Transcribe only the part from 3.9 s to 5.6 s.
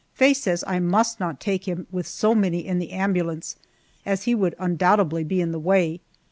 as he would undoubtedly be in the